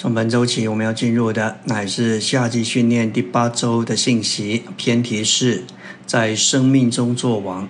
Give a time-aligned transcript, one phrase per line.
[0.00, 4.62] 从本周起，我们要进入的乃是夏季训练第八周的信息。
[4.76, 5.64] 偏题是
[6.06, 7.68] 在生命中做王。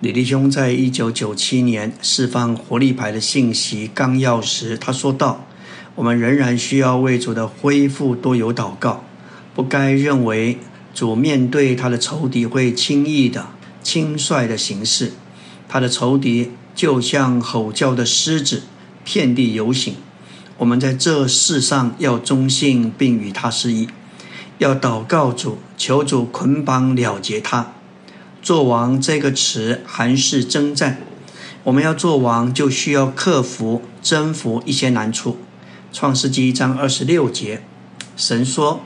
[0.00, 5.46] 李弟兄在一九九七年释放活力牌的信息纲要时，他说道
[5.94, 9.04] ：“我们仍然需要为主的恢复多有祷告，
[9.54, 10.58] 不该认为
[10.92, 13.46] 主面对他的仇敌会轻易的、
[13.80, 15.12] 轻率的行事。
[15.68, 18.62] 他的仇敌就像吼叫的狮子，
[19.04, 19.94] 遍地游行。”
[20.58, 23.88] 我们在这世上要忠信，并与他失意，
[24.58, 27.74] 要祷告主，求主捆绑了结他。
[28.42, 30.98] 做王这个词还是征战，
[31.62, 35.36] 我们要做王，就需要克服、征服一些难处。
[35.92, 37.62] 创世纪一章二十六节，
[38.16, 38.80] 神说：“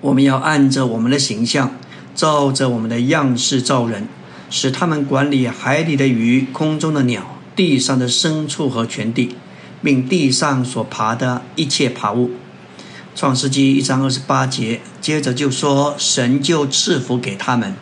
[0.00, 1.76] 我们要按着我们的形象，
[2.14, 4.08] 照着我们的样式造人，
[4.48, 9.36] 使他们管理海里的鱼、空中的鸟、地上的牲畜和全地。”
[9.84, 12.30] 并地上所爬的一切爬物，
[13.14, 17.74] 创世纪一章二十八节，接着就说神就赐福给他们，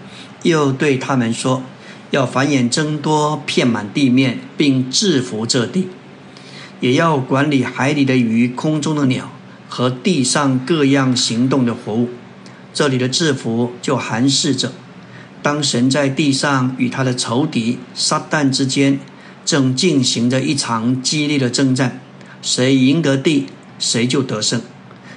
[0.43, 1.63] 又对他们说，
[2.11, 5.87] 要繁衍增多，遍满地面，并制服这地，
[6.81, 9.31] 也要管理海里的鱼、空中的鸟
[9.69, 12.11] 和地上各样行动的活物。
[12.75, 14.73] 这里的制服就含示着，
[15.41, 18.99] 当神在地上与他的仇敌撒旦之间。
[19.45, 22.01] 正进行着一场激烈的征战，
[22.41, 23.47] 谁赢得地，
[23.79, 24.61] 谁就得胜。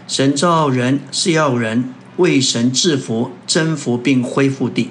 [0.07, 4.89] 神造人是要人为神制服、征服并恢复地。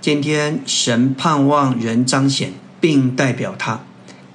[0.00, 3.84] 今天神盼望人彰显并代表他，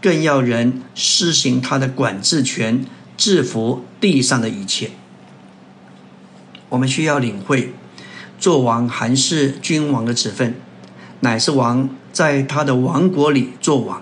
[0.01, 4.91] 更要人施行他的管制权，制服地上的一切。
[6.69, 7.73] 我们需要领会，
[8.39, 10.55] 做王还是君王的职分，
[11.19, 14.01] 乃是王在他的王国里做王。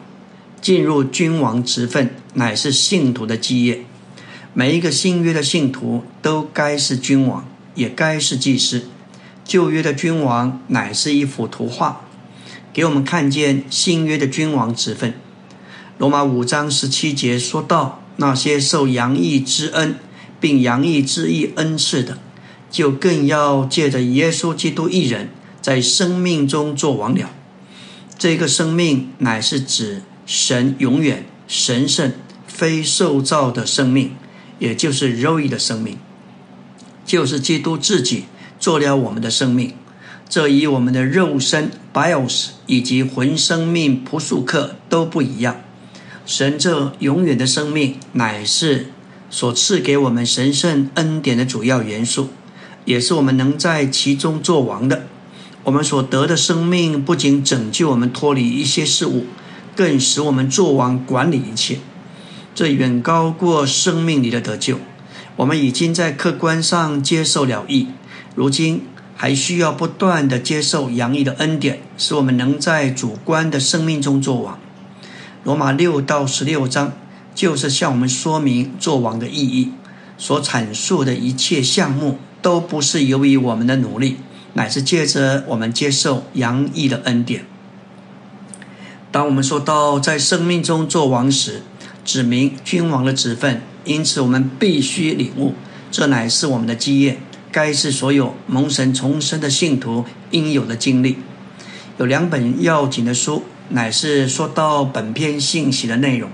[0.62, 3.86] 进入君王职分，乃是信徒的基业。
[4.54, 8.90] 每一个新约的信徒都该是君王，也该是祭司。
[9.46, 12.02] 旧约的君王乃是一幅图画，
[12.74, 15.14] 给我们看见新约的君王职分。
[15.98, 19.96] 罗马五章十七节说到：那些受洋溢之恩，
[20.40, 22.18] 并洋溢之意恩赐的，
[22.70, 25.30] 就更要借着耶稣基督一人，
[25.62, 27.30] 在生命中做王了。
[28.18, 30.02] 这个生命乃是指。
[30.30, 32.14] 神永远神圣、
[32.46, 34.12] 非受造的生命，
[34.60, 35.98] 也就是肉意的生命，
[37.04, 38.26] 就是基督自己
[38.60, 39.74] 做了我们的生命。
[40.30, 45.62] 这与我们的肉身 （bios） 以及魂生命（朴素克）都不一样。
[46.28, 48.92] 神这永远的生命，乃是
[49.32, 52.30] 所赐给我们神圣恩典的主要元素，
[52.86, 55.08] 也是我们能在其中做王的。
[55.64, 59.26] 我们所得的生命，不仅拯救我们脱离一些事物。
[59.80, 61.78] 更使我们做王管理一切，
[62.54, 64.78] 这远高过生命里的得救。
[65.38, 67.88] 我们已经在客观上接受了义，
[68.36, 68.82] 如今
[69.16, 74.60] 还需要不断的接受洋溢的恩典，使我们能在主观的生命中做王。
[75.46, 76.92] 罗马六到十六章
[77.34, 79.72] 就是向我们说明做王的意义，
[80.18, 84.18] 所阐述的一切项目都不是由于我们的努力，
[84.56, 87.46] 乃是借着我们接受洋溢的恩典。
[89.12, 91.64] 当我们说到在生命中做王时，
[92.06, 95.56] 指明君王的职分，因此我们必须领悟，
[95.90, 97.18] 这乃是我们的基业，
[97.52, 101.18] 该是所有蒙神重生的信徒应有的经历。
[101.98, 106.30] 有两本要紧的书，乃是说到本篇信息的内容。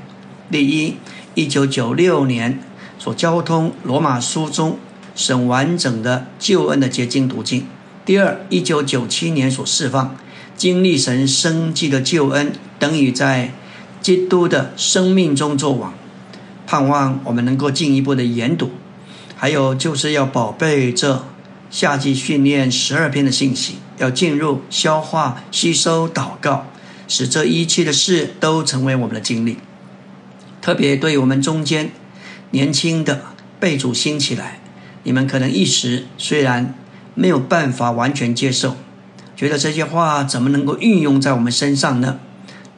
[0.51, 0.97] 第一，
[1.33, 2.59] 一九九六年
[2.99, 4.77] 所交通罗马书中
[5.15, 7.61] 审完整的救恩的结晶途径；
[8.05, 10.15] 第二，一九九七年所释放。
[10.55, 13.51] 经历神生计的救恩，等于在
[13.99, 15.93] 基督的生命中作王。
[16.67, 18.71] 盼望我们能够进一步的研读，
[19.35, 21.25] 还有就是要宝贝这
[21.69, 26.67] 夏季训练十二篇的信息，要进入消化、吸收、祷告，
[27.07, 29.57] 使这一切的事都成为我们的经历。
[30.61, 31.91] 特别对于我们中间
[32.51, 33.23] 年轻的
[33.59, 34.59] 被主兴起来，
[35.03, 36.73] 你们可能一时虽然
[37.15, 38.75] 没有办法完全接受。
[39.35, 42.19] 觉得这些话怎么能够运用在我们身上呢？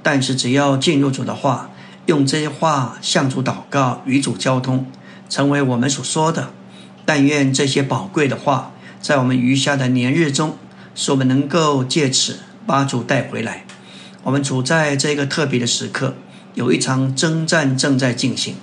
[0.02, 1.70] 但是只要进入主的话，
[2.06, 4.86] 用这些话向主祷告，与主交通，
[5.30, 6.52] 成为我们所说的。
[7.06, 10.58] 但愿这些宝贵的话，在我们余下的年日中，
[10.96, 13.66] 使我们能够借此把主带回来。
[14.24, 16.16] 我们处在这个特别的时刻，
[16.54, 18.56] 有一场征战正在进行，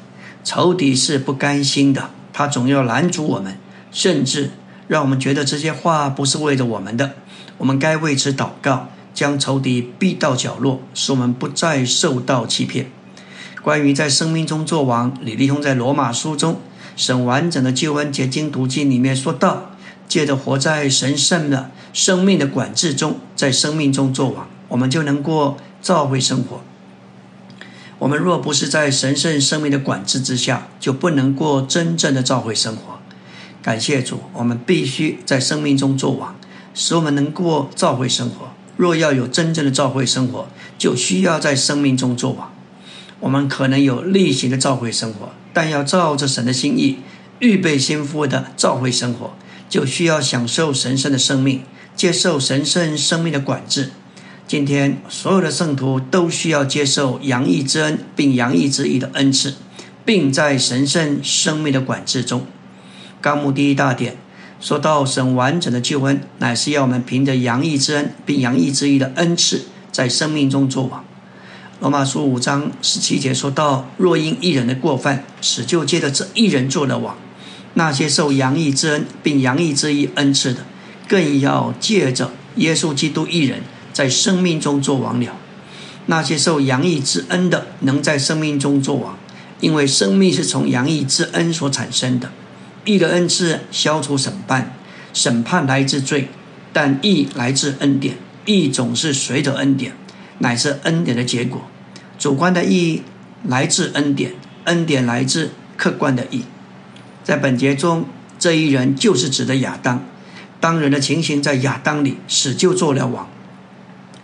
[0.42, 3.56] 仇敌是不甘心的，他总要拦阻我们，
[3.90, 4.50] 甚至
[4.86, 7.12] 让我们觉得这些话不是为着我们的。
[7.58, 12.90] 我们该为此祷告，将仇敌逼到角落，使我们不再受到欺骗。
[13.62, 16.60] 关于在生命中作王，李立兄在罗马书中
[16.96, 19.70] 神完整的救恩结晶读经里面说到，
[20.06, 26.60] 借着活在神圣的生命的管制中，在生命中作王，我们就能过召会生活。
[28.00, 32.93] 我们若不是在神圣生命的管制之下，就不能过真正的召会生活。
[33.64, 36.36] 感谢主，我们必须在生命中作王，
[36.74, 38.50] 使我们能过召会生活。
[38.76, 40.46] 若要有真正的召会生活，
[40.76, 42.52] 就需要在生命中作王。
[43.20, 46.98] 我们可能有例行的召会生活，但要照着神的心意
[47.38, 49.32] 预备心腹的召会生活，
[49.70, 51.62] 就需要享受神圣的生命，
[51.96, 53.92] 接受神圣生命的管制。
[54.46, 59.54] 今天所有的圣徒都需要接受洋溢之恩，并洋溢之意的恩赐，
[60.04, 62.44] 并在神圣生命的管制中。
[63.24, 64.18] 纲目第一大点
[64.60, 71.02] 说到神完整的救恩，乃是要我们凭着洋溢之恩，并洋溢之意的恩赐，在生命中作王。
[71.80, 77.16] 罗马书五章十七节说到：若因一人的过犯，使就借着这一人做了王，
[77.72, 80.60] 那些受洋溢之恩并洋溢之意恩赐的，
[81.08, 83.62] 更要借着耶稣基督一人，
[83.94, 85.32] 在生命中做王了。
[86.06, 89.18] 那些受洋溢之恩的，能在生命中做王，
[89.60, 92.30] 因为生命是从洋溢之恩所产生的。
[92.84, 94.74] 义的恩赐消除审判，
[95.12, 96.28] 审判来自罪，
[96.72, 98.16] 但义来自恩典。
[98.44, 99.92] 义总是随着恩典。
[100.38, 101.62] 乃是恩典的结果，
[102.18, 103.02] 主观的义
[103.44, 104.34] 来自恩典，
[104.64, 106.42] 恩典来自客观的义。
[107.22, 110.04] 在本节中，这一人就是指的亚当。
[110.60, 113.30] 当人的情形在亚当里死就做了王，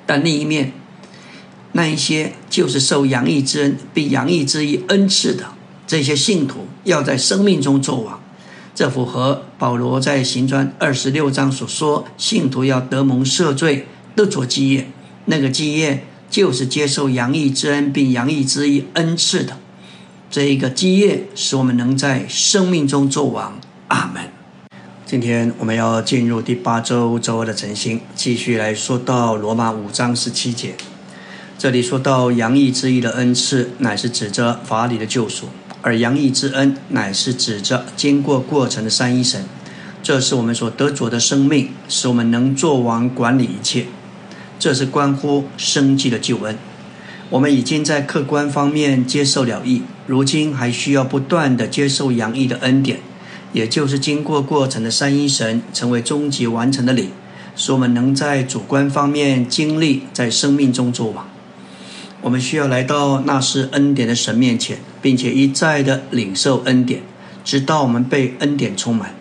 [0.05, 0.73] 但另一面，
[1.73, 5.45] 那一些就是受洋溢之恩并洋溢之意恩赐的
[5.87, 8.20] 这些信徒，要在生命中做王。
[8.81, 13.87] 这符合保罗在行传二十六章所说，信徒要得蒙赦罪，
[14.17, 14.91] 得着基业。
[15.27, 19.59] 那个基业就是接受洋溢之恩并洋溢之意恩赐的
[20.31, 23.61] 这一个基业，使我们能在生命中作王。
[23.89, 24.23] 阿门。
[25.05, 30.75] 今天我们要进入第八周周二的晨星，继续来说到罗马五章十七节。
[31.59, 35.49] 这里说到洋溢之意的恩赐，乃是指着法理的救赎；
[35.83, 39.45] 而洋溢之恩，乃是指着经过过程的三一神。
[40.03, 43.87] 这是我们所得着的生命，使我们能做王，管理一切。
[44.59, 46.57] 这是关乎生计的救恩。
[47.31, 52.99] 我们已经在客观方面接受了义，如今还需要不断的接受洋溢的恩典，
[53.53, 57.11] 也就是经过过程的三一神成为终极完成的理，
[57.55, 61.29] 使我们能在主观方面经历在生命中做王。
[62.23, 67.03] 我们需要来到那是恩典的神面前，并且一再的领受恩典，
[67.45, 69.15] 直到我们被恩典充满。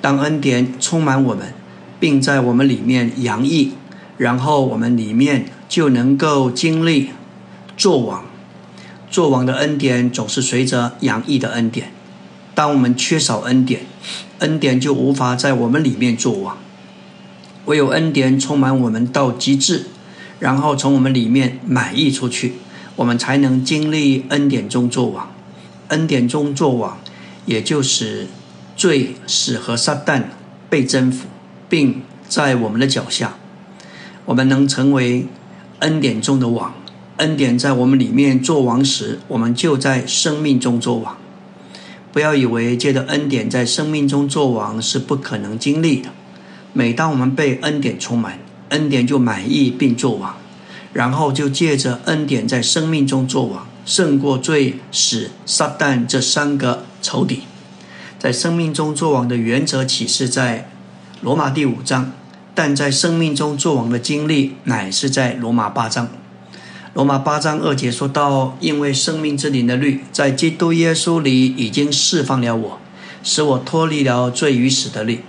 [0.00, 1.52] 当恩典充满我们，
[2.00, 3.72] 并在我们里面洋溢。
[4.16, 7.08] 然后我们里面就能够经历
[7.76, 8.24] 做王，
[9.10, 11.90] 做王的恩典总是随着洋溢的恩典。
[12.54, 13.80] 当我们缺少恩典，
[14.40, 16.58] 恩典就无法在我们里面做王。
[17.64, 19.86] 唯有恩典充满我们到极致，
[20.40, 22.54] 然后从我们里面满溢出去，
[22.96, 25.30] 我们才能经历恩典中做王。
[25.88, 26.98] 恩典中做王，
[27.46, 28.26] 也就是
[28.76, 30.24] 罪、死和撒旦
[30.68, 31.26] 被征服，
[31.68, 33.34] 并在我们的脚下。
[34.24, 35.26] 我们能成为
[35.80, 36.74] 恩典中的王，
[37.18, 41.16] 恩典在我们里面做王时，我们就在生命中做王。
[42.12, 46.08] 不要以为借着恩典在生命中做王是不可能经历的。
[46.72, 48.38] 每当我们被恩典充满，
[48.70, 50.34] 恩典就满意并做王，
[50.92, 57.42] 然后就借着恩典在生命中做王，胜过罪、死、撒旦这三个仇敌。
[58.18, 60.70] 在生命中做王的原则启示在
[61.20, 62.12] 罗马第五章。
[62.52, 66.08] 但在生命中作王的经历，乃是在罗马八章。
[66.92, 72.80] 罗马八章二节说到：“因为生命之灵的律，在基督耶稣里已经释放了我，
[73.22, 75.20] 使我脱离了罪与死的律。”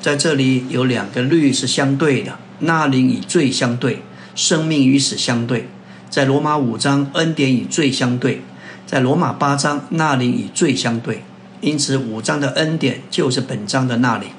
[0.00, 4.02] 在这里有两个律是相对的，那灵与罪相对，
[4.34, 5.68] 生命与死相对。
[6.08, 8.38] 在罗马五章，恩典与罪相对；
[8.86, 11.22] 在罗马八章，那灵与罪相对。
[11.60, 14.30] 因此，五章的恩典就是本章的那灵。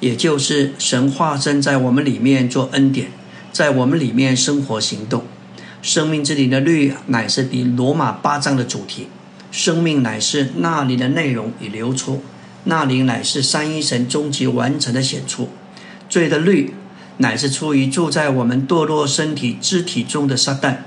[0.00, 3.12] 也就是神化身在我们里面做恩典，
[3.52, 5.24] 在我们里面生活行动。
[5.80, 9.08] 生命之灵的律乃是比罗马八章的主题。
[9.52, 12.22] 生命乃是那里的内容与流出，
[12.64, 15.50] 那里乃是三一神终极完成的显出。
[16.08, 16.74] 罪的律
[17.22, 20.78] 乃是出于住在我们堕落身体肢体中的撒旦。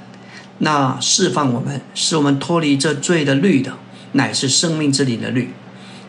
[0.58, 3.77] 那释放我们，使我们脱离这罪的律的，
[4.12, 5.51] 乃是生命之灵的律。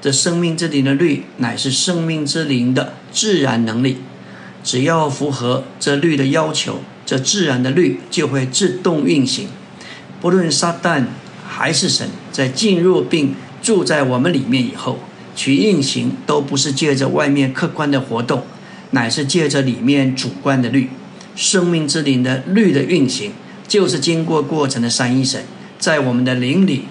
[0.01, 3.99] 这生命之灵的律，乃是生命之灵的自然能力。
[4.65, 9.49] 只要符合这律的要求，这自然的律就会自动运行。
[10.21, 11.05] 不论撒旦
[11.47, 14.99] 还是神，在进入并住在我们里面以后，
[15.37, 18.45] 其运行都不是借着外面客观的活动，
[18.91, 20.91] 乃是借着里面主观的律。
[21.35, 23.33] 生命之灵的律的运行，
[23.69, 25.45] 就是经过过程的三一神
[25.79, 26.85] 在我们的灵里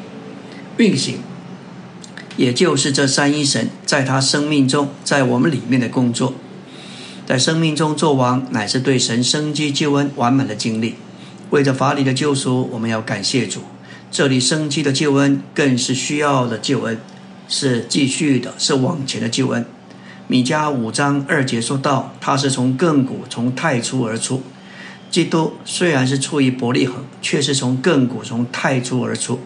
[0.77, 1.17] 运行，
[2.37, 6.35] 也就是这三一神在他生命中，在我们里面的工作，
[7.25, 10.93] 在生命中做王，乃是对神生机救恩完满的经历。
[11.49, 13.61] 为着法理的救赎，我们要感谢主。
[14.11, 16.99] 这里生机的救恩，更是需要的救恩，
[17.47, 19.65] 是继续的，是往前的救恩。
[20.27, 24.41] 米迦五章二节说到，他是从亘古从太初而出。
[25.11, 29.39] 基督虽然是出于伯利恒，却是从亘古从太初而出。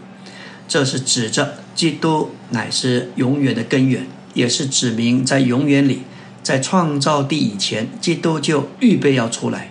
[0.70, 6.04] 这是指着基督乃是永远的根源，也是指明在永远里，
[6.42, 9.70] 在创造地以前，基督就预备要出来。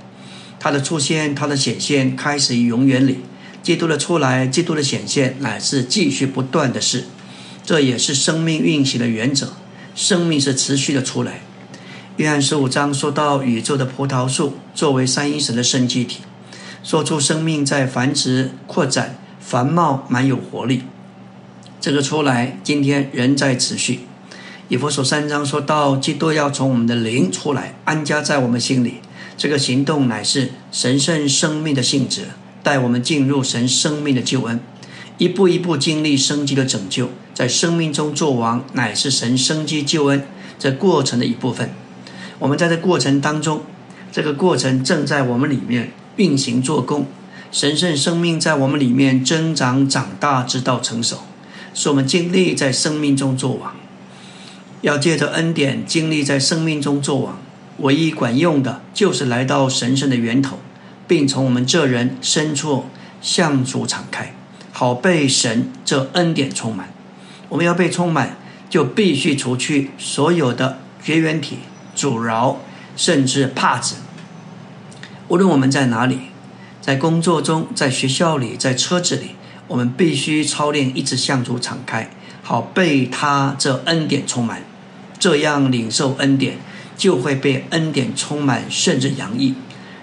[0.60, 3.20] 他的出现，他的显现，开始于永远里。
[3.62, 7.04] 基督的出来，基督的显现，乃是继续不断的事。
[7.64, 9.54] 这也是生命运行的原则。
[9.98, 11.40] 生命是持续的出来。
[12.18, 16.20] 约翰十五章说到宇宙的葡萄树作为三一神的生机体，
[16.84, 20.82] 说出生命在繁殖、扩展、繁茂，蛮有活力。
[21.80, 24.02] 这个出来今天仍在持续。
[24.68, 28.98] 以弗所三章说到基督要从我们的灵出来，安家在我们心里。
[29.36, 32.26] 这个行动乃是神圣生命的性质，
[32.62, 34.60] 带我们进入神生命的救恩。
[35.16, 40.26] 一步一步经历生机的拯救，在生命中做王，乃是神生机救恩
[40.58, 41.70] 这过程的一部分。
[42.40, 43.62] 我们在这过程当中，
[44.10, 47.06] 这个过程正在我们里面运行做工，
[47.52, 51.18] 神圣生命在我们里面增长长大，直到成熟，
[51.72, 53.76] 使我们经历在生命中做王。
[54.80, 57.38] 要借着恩典经历在生命中做王，
[57.76, 60.58] 唯一管用的就是来到神圣的源头，
[61.06, 62.86] 并从我们这人深处
[63.22, 64.34] 向主敞开。
[64.72, 66.92] 好被神这恩典充满，
[67.48, 68.36] 我们要被充满，
[68.68, 71.58] 就必须除去所有的绝缘体、
[71.94, 72.58] 阻挠，
[72.96, 73.96] 甚至帕子。
[75.28, 76.20] 无论我们在哪里，
[76.80, 79.30] 在工作中、在学校里、在车子里，
[79.66, 82.10] 我们必须操练一直向主敞开，
[82.42, 84.62] 好被他这恩典充满。
[85.18, 86.58] 这样领受恩典，
[86.96, 89.54] 就会被恩典充满，甚至洋溢。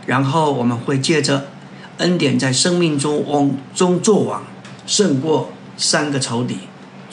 [0.06, 1.48] 然后我们会借着
[1.98, 4.44] 恩典在生命中往中作王。
[4.88, 6.60] 胜过三个仇敌，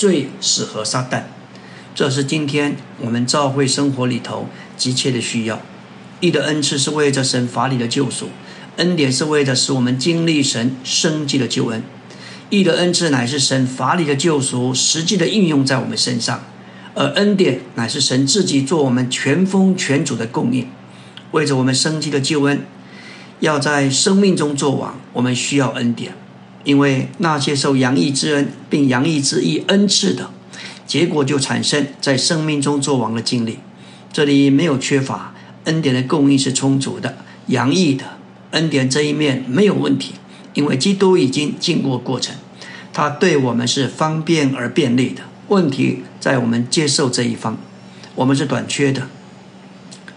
[0.03, 1.23] 最适合撒旦。
[1.95, 5.63] 这是今天我们教会生活里头急切的需要。
[6.19, 8.31] 义的恩赐是为着神法理的救赎，
[8.79, 11.85] 恩典是为着使我们经历神生机的救恩。
[12.51, 16.43] 义的恩赐乃是神法理的救赎实际的应用在我们身上，
[16.97, 20.67] 而恩典乃是神自己做我们全丰全主的供应，
[21.31, 22.67] 为着我们生机的救恩，
[23.39, 26.17] 要在生命中做王，我们需要恩典。
[26.64, 30.31] 因为那些受洋溢之恩并洋溢之意恩赐的，
[30.87, 33.59] 结果就产生在生命中做王的经历。
[34.12, 37.16] 这里没有缺乏恩典的供应是充足的，
[37.47, 38.04] 洋溢的
[38.50, 40.14] 恩典这一面没有问题，
[40.54, 42.37] 因为基督已经经过过程，
[42.92, 45.23] 他对我们是方便而便利的。
[45.49, 47.59] 问题在我们接受这一方，
[48.14, 49.09] 我们是短缺的。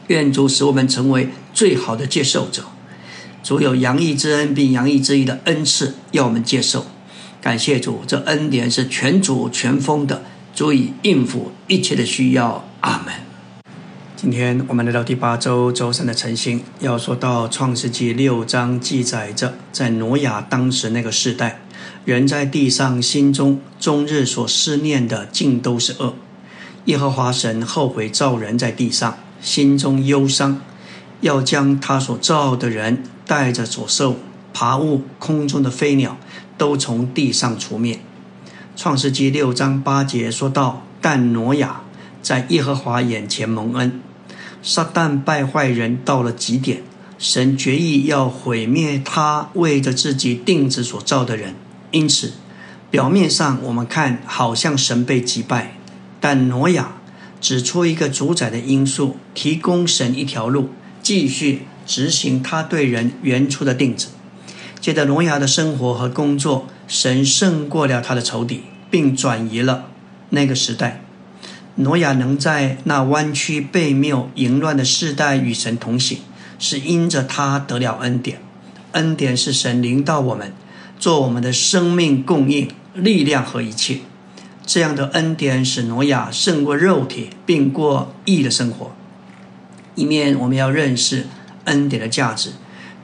[0.08, 2.64] 愿主使我们成为最好的接受者。
[3.46, 6.88] 主有洋溢之恩并洋溢之意的恩赐，要我们接受。
[7.40, 10.24] 感谢主，这恩典是全主全丰的，
[10.56, 12.68] 足以应付一切的需要。
[12.80, 13.14] 阿门。
[14.16, 21.62] 今天我们来到第八周周三的晨星，要说到创世纪六章记载着，在挪亚当时那个时代，
[22.04, 26.16] 人在地上心中终日所思念的尽都是恶。
[26.86, 30.60] 耶和华神后悔造人在地上，心中忧伤，
[31.26, 33.04] 要将他所造的人。
[33.28, 34.18] 带着走兽、
[34.54, 36.16] 爬物、空中的飞鸟，
[36.60, 38.00] 都从地上除灭。
[38.76, 41.82] 创世纪六章八节说到：但挪亚
[42.22, 44.00] 在耶和华眼前蒙恩。
[44.62, 46.84] 撒旦败坏人到了极点，
[47.18, 51.56] 神决意要毁灭他为着自己定制所造的人。
[51.90, 52.34] 因此，
[52.92, 55.78] 表面上我们看好像神被击败，
[56.22, 56.98] 但挪亚
[57.42, 60.70] 指出一个主宰的因素，提供神一条路，
[61.06, 61.68] 继续。
[61.88, 64.08] 执行他对人原初的定旨，
[64.82, 69.86] 借着挪亚的生活和工作，神胜过了他的仇敌，并转移了
[70.32, 71.04] 那个时代。
[71.76, 76.18] 挪亚能在那弯曲背谬、淫乱的世代与神同行，
[76.58, 78.42] 是因着他得了恩典。
[78.94, 80.52] 恩典是神领导我们，
[80.98, 84.00] 做我们的生命供应、力量和一切。
[84.66, 88.96] 这样的恩典使挪亚胜过肉体，并过义的生活。
[89.96, 91.26] 一面我们要认识。
[91.66, 92.52] 恩典的价值，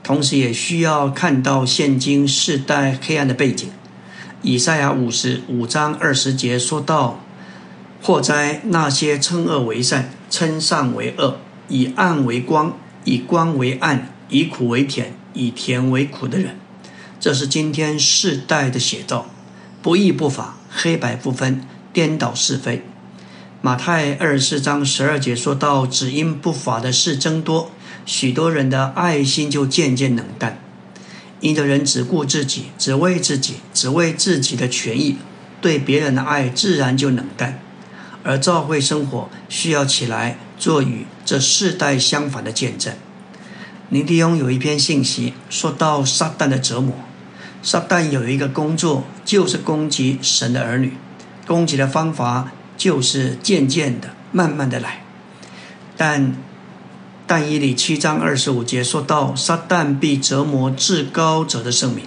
[0.04, 3.68] 同时也需要看到现今世代黑暗的背景。
[4.40, 7.24] 以赛亚五十五章二十节说到
[8.00, 16.56] ：“祸灾那些称恶为善、称善为恶、以暗为光、以光为暗、以苦为甜、以甜为苦的人。”
[17.18, 19.26] 这是今天世代的写照，
[19.82, 22.84] 不义不法，黑白不分，颠倒是非。
[23.64, 27.70] 马太二十四章十二节说到：“只因不法的事增多，
[28.04, 30.58] 许多人的爱心就渐渐冷淡。
[31.38, 35.16] 因着人只顾自己，只为自己，只为自己的权益，
[35.60, 37.60] 对别人的爱自然就冷淡。
[38.24, 42.92] 而教会生活需要起来做与这世代相反的见证。”
[43.90, 46.96] 尼迪翁有一篇信息说到撒旦的折磨。
[47.62, 50.94] 撒旦有一个工作，就是攻击神的儿女。
[51.46, 52.50] 攻击的方法
[52.82, 55.04] 就是渐渐的、慢慢的来。
[55.96, 56.34] 但
[57.28, 62.04] 但以理七章二十五节说到，撒旦必折磨至高者的圣名。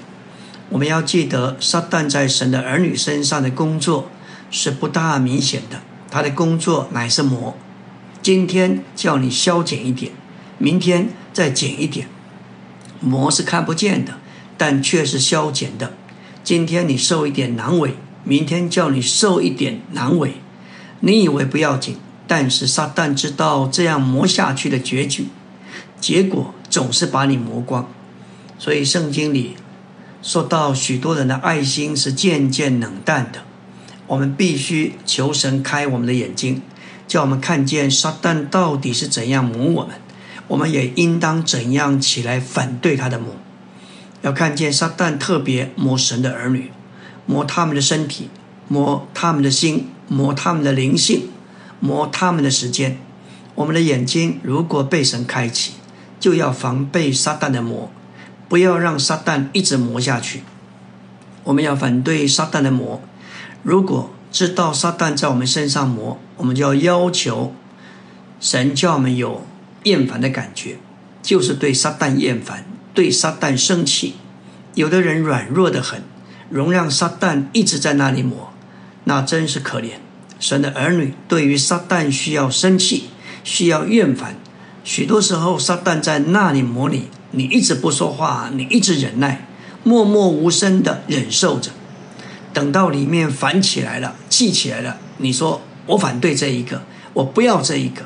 [0.68, 4.10] 我们要记得，撒旦在神的儿女身上的工作
[4.52, 5.80] 是不大明显的。
[6.12, 7.56] 他的工作乃是磨。
[8.22, 10.12] 今天叫你消减一点，
[10.58, 12.10] 明天再减一点，
[13.00, 14.16] 磨是看不见的。
[14.58, 15.94] 但却是消减的。
[16.44, 20.36] 今天你受一点难为，明天叫你受一点难为。
[21.06, 25.28] 你以为不要紧，但是撒旦知道这样磨下去的结局，
[26.02, 27.88] 结果总是把你磨光。
[28.58, 29.56] 所以圣经里
[30.24, 33.42] 说到，许多人的爱心是渐渐冷淡的。
[34.08, 36.64] 我们必须求神开我们的眼睛，
[37.08, 39.98] 叫我们看见撒旦到底是怎样磨我们。
[40.48, 43.36] 我们也应当怎样起来反对他的磨。
[44.24, 46.72] 要看见撒旦特别磨神的儿女，
[47.28, 48.32] 磨他们的身体，
[48.68, 51.30] 磨他们的心，磨他们的灵性，
[51.80, 52.98] 磨他们的时间。
[53.56, 55.74] 我们的眼睛如果被神开启，
[56.20, 57.92] 就要防备撒旦的磨，
[58.50, 60.44] 不要让撒旦一直磨下去。
[61.44, 63.02] 我们要反对撒旦的磨。
[63.64, 67.54] 如果知道撒旦在我们身上磨，我们就要要求
[68.40, 69.46] 神叫我们有
[69.84, 70.78] 厌烦的感觉，
[71.22, 72.66] 就是对撒旦厌烦。
[72.94, 74.16] 对撒旦生气，
[74.74, 76.02] 有的人软弱的很，
[76.50, 78.54] 容让撒旦一直在那里磨，
[79.06, 79.94] 那真是可怜。
[80.40, 83.06] 神的儿女对于撒旦需要生气，
[83.44, 84.36] 需要厌烦。
[84.84, 89.48] 许多时候，撒旦在那里磨你，你一直不说话，你一直忍耐，
[89.84, 91.72] 默默无声的忍受着。
[92.54, 98.04] 等到里面烦起来了，气起来了，你说我反对这一个，我不要这一个，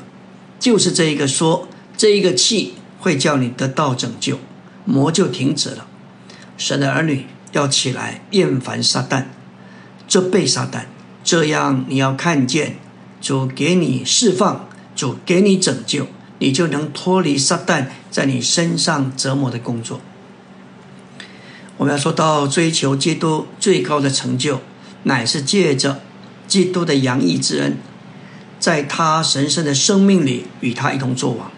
[0.58, 4.38] 就是这一个说这一个气会叫你得到拯救。
[4.84, 5.86] 魔就停止了。
[6.56, 9.24] 神的儿女要起来厌烦撒旦，
[10.10, 10.86] 这被撒旦，
[11.22, 12.74] 这样你要看见
[13.20, 16.08] 主给你释放，主给你拯救，
[16.40, 20.00] 你就能脱离撒旦在你身上折磨的工作。
[21.76, 24.60] 我们要说到追求基督最高的成就，
[25.04, 26.00] 乃是借着
[26.48, 27.76] 基督的洋溢之恩，
[28.58, 31.52] 在他神圣的生命里与他一同作王。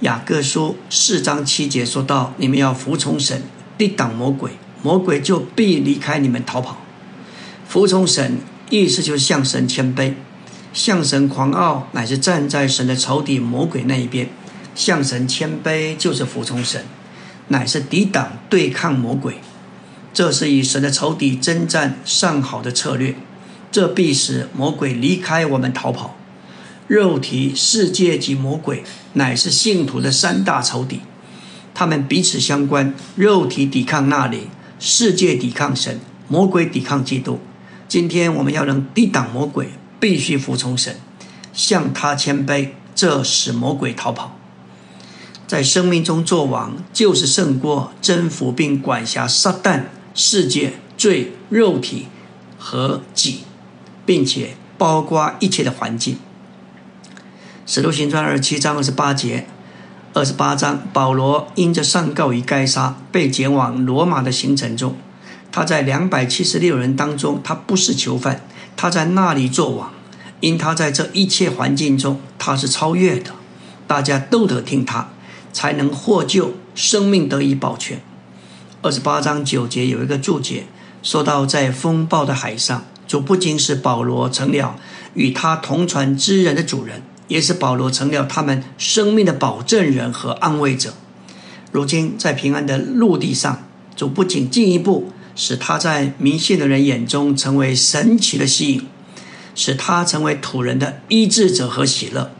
[0.00, 3.42] 雅各书四章七节说到：“你们要服从神，
[3.78, 4.50] 抵挡魔鬼，
[4.82, 6.76] 魔鬼就必离开你们逃跑。”
[7.72, 8.36] 服从神，
[8.68, 10.12] 意思就是向神谦卑，
[10.74, 14.28] 向神狂傲，乃是站在神的仇敌魔鬼那一边。
[14.74, 16.84] 向神谦卑就是服从神，
[17.48, 19.36] 乃是抵挡对抗魔鬼。
[20.12, 23.14] 这是以神的仇敌征战上好的策略，
[23.70, 26.18] 这必使魔鬼离开我们逃跑。
[26.88, 31.00] 肉体、世界及魔鬼，乃是信徒的三大仇敌，
[31.72, 32.92] 他们彼此相关。
[33.16, 37.40] 肉体抵抗那里，世界抵抗神，魔鬼抵抗基督。
[37.92, 39.68] 今天我们要能抵挡魔鬼，
[40.00, 40.96] 必须服从神，
[41.52, 44.34] 向他谦卑，这使魔鬼逃跑。
[45.46, 49.82] 在生命中做王，就是胜过征服并管辖撒旦、
[50.14, 52.06] 世界、罪、肉体
[52.58, 53.40] 和己，
[54.06, 56.16] 并且包括一切的环境。
[57.66, 59.46] 使徒行传二十七章二十八节，
[60.14, 64.96] 二十八章，保罗因着上告于该杀，被拣往罗马的行程中。
[65.52, 68.44] 他在两百七十六人当中，他不是囚犯，
[68.76, 69.92] 他在那里做王。
[70.40, 73.30] 因他在这一切环境中，他是超越的，
[73.86, 75.10] 大家都得听他，
[75.52, 78.00] 才能获救，生命得以保全。
[78.80, 80.64] 二十八章九节有一个注解，
[81.02, 84.74] 说到在风暴的海上，主不仅是保罗成了
[85.14, 87.02] 与他同船之人的主人。
[87.28, 90.92] 也是保罗成了他们生命的保证人和安慰者。
[91.70, 93.62] 如今在平安的陆地上，
[93.96, 98.86] 主不仅进一步使他在迷信的人眼中成为神奇的吸引，
[99.54, 102.30] 使他成为土人的医治者和喜乐。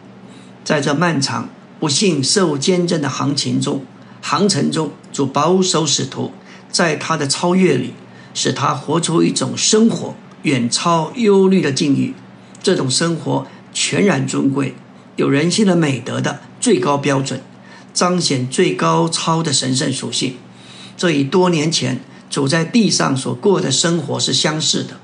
[0.65, 1.49] 在这漫长
[1.81, 3.85] 不幸受坚贞的行情中、
[4.21, 6.33] 航程中，主保守使徒，
[6.71, 7.95] 在他的超越里，
[8.35, 12.15] 使他活出一种生活远超忧虑的境遇。
[12.63, 14.75] 这种生活全然尊贵，
[15.17, 17.41] 有人性的美德的最高标准，
[17.93, 20.37] 彰显最高超的神圣属性。
[20.97, 22.01] 这与多年前
[22.33, 24.97] 主在地上所过的生活是相似的。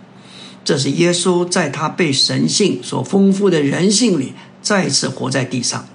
[0.65, 5.87] 这是耶稣在他被神性所丰富的人性里再次活在地上。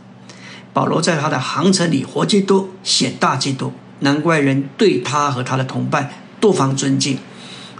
[0.72, 3.74] 保罗在他的航程里活基督，显大基督。
[4.02, 7.18] 难怪人对他和他的同伴多方尊敬，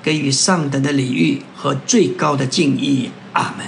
[0.02, 3.12] 给予上等的礼遇和最高的敬意。
[3.34, 3.68] 阿门。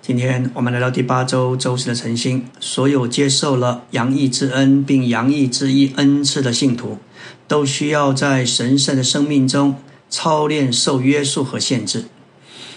[0.00, 6.98] 今天我们来到第八周周四的晨星，所有接受了洋溢之恩并洋溢之意恩赐的信徒，
[7.46, 9.76] 都需要在神圣的生命中
[10.08, 12.04] 操练受约束和限制。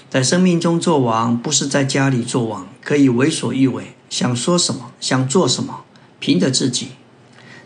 [0.10, 5.86] 在生命中做王，不是在家里做王，可以为所欲为，想说什么，想做什么，
[6.20, 6.90] 凭着自己。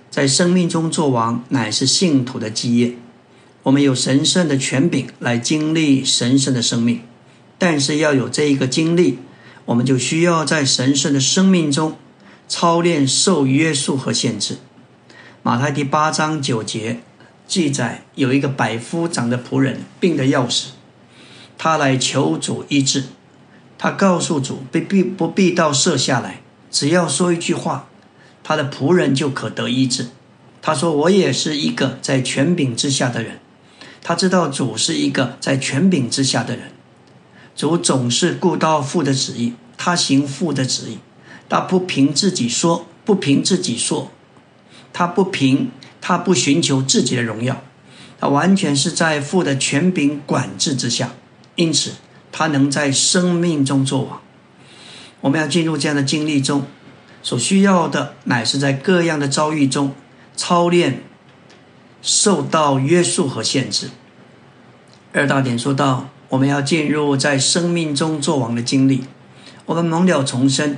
[0.10, 2.96] 在生命中做王，乃是信徒的基业。
[3.63, 7.02] 我们有神圣的权柄来经历神圣的生命，
[7.58, 9.20] 但是要有这一个经历，
[9.66, 11.98] 我们就需要在神圣的生命中
[12.48, 14.60] 操练受约束和限制。
[15.47, 16.99] 马太第八章九节
[17.47, 20.71] 记载，有一个百夫长的仆人病得要死。
[21.57, 23.05] 他来求主医治，
[23.77, 27.88] 他告诉主不必不必到舍下来，只要说一句话，
[28.43, 30.10] 他的仆人就可得医治。
[30.62, 33.39] 他说：“我也是一个在权柄之下的人。”
[34.03, 36.71] 他知道主是一个在权柄之下的人。
[37.55, 40.97] 主总是顾到父的旨意，他行父的旨意，
[41.47, 44.12] 他不凭自己说，不凭自己说，
[44.93, 45.71] 他不平
[46.02, 47.63] 他不寻求自己的荣耀，
[48.19, 51.12] 他完全是在父的权柄管制之下。
[51.56, 51.93] 因此，
[52.32, 54.21] 他能在生命中作王。
[55.21, 56.67] 我们要进入这样的经历中，
[57.23, 59.93] 所需要的乃是在各样的遭遇中
[60.36, 61.02] 操练，
[62.02, 63.89] 受到约束和限制。
[65.13, 69.06] 二大点说到，我们要进入在生命中作王的经历。
[69.65, 70.78] 我们蒙了重生，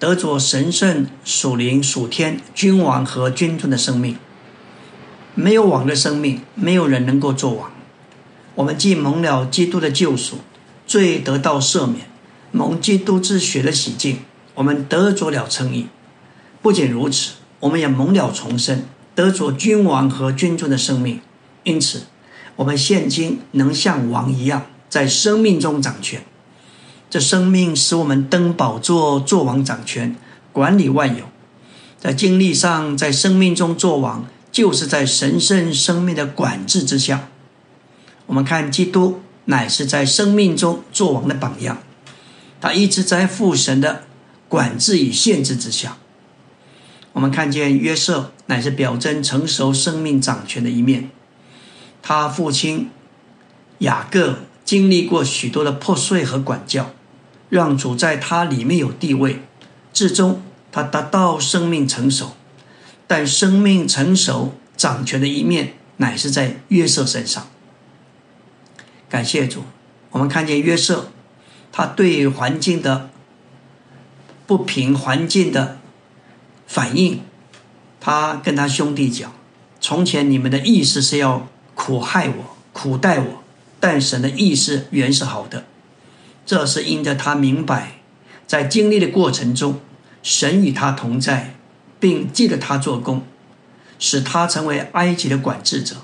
[0.00, 4.16] 得着神圣属灵属天君王和君尊的生命。
[5.34, 7.70] 没有王的生命，没有人能够做王。
[8.54, 10.38] 我们既蒙了基督的救赎，
[10.86, 12.06] 罪得到赦免，
[12.50, 14.20] 蒙基督之血的洗净，
[14.54, 15.88] 我们得着了称义。
[16.62, 18.84] 不仅如此，我们也蒙了重生，
[19.14, 21.20] 得着君王和君尊的生命。
[21.64, 22.04] 因此，
[22.56, 26.22] 我们现今能像王一样，在生命中掌权。
[27.10, 30.16] 这生命使我们登宝座，做王掌权，
[30.52, 31.24] 管理万有。
[31.98, 37.28] 在经历上，在生命中做王，就是在神圣生命的管制之下。
[38.26, 41.82] 我们看基督乃是在生命中做王的榜样，
[42.60, 44.04] 他一直在父神的
[44.48, 45.96] 管制与限制之下。
[47.12, 51.10] 我们看见约瑟乃是表征成熟生命掌权的一面，
[52.00, 52.88] 他父亲
[53.78, 56.92] 雅各经历过许多的破碎和管教，
[57.50, 59.42] 让主在他里面有地位，
[59.92, 62.32] 至终他达到生命成熟。
[63.06, 67.48] 但生命成熟掌权的一面乃是在约瑟身上。
[69.08, 69.64] 感谢主，
[70.10, 71.10] 我们看见约瑟，
[71.72, 73.10] 他对环境的
[74.46, 75.78] 不平、环境的
[76.68, 77.22] 反应，
[78.00, 79.32] 他跟他兄弟讲
[79.80, 83.42] ：“从前你们的意思是要苦害我、苦待我，
[83.80, 85.64] 但神的意思原是好的。
[86.44, 88.00] 这是因着他明白，
[88.46, 89.80] 在经历的过程中，
[90.22, 91.54] 神与他同在，
[91.98, 93.24] 并记得他做工，
[93.98, 95.96] 使他成为埃及的管制者。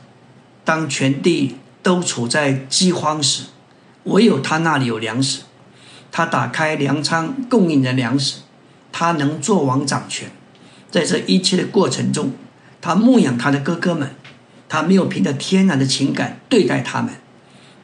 [0.64, 3.44] 当全地。”都处在饥荒时，
[4.02, 5.42] 唯有他那里有粮食。
[6.10, 8.38] 他打开粮仓，供应人粮食。
[8.90, 10.32] 他能做王掌权，
[10.90, 12.32] 在这一切的过程中，
[12.80, 14.10] 他牧养他的哥哥们。
[14.68, 17.14] 他没有凭着天然的情感对待他们，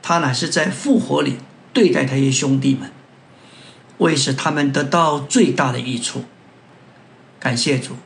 [0.03, 1.37] 他乃是在复活里
[1.73, 2.91] 对待他些兄弟们，
[3.99, 6.25] 为使他们得到最大的益处。
[7.41, 7.97] 感谢主，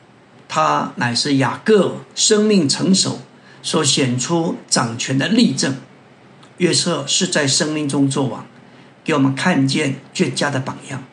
[0.47, 3.21] 他乃是雅各生命成熟
[3.61, 5.75] 所显出掌权的例证。
[6.57, 8.47] 约瑟是在生命中作王，
[9.03, 11.03] 给我们看见绝佳的榜样。